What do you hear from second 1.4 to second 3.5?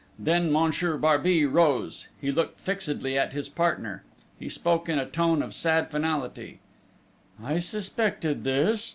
rose. He looked fixedly at his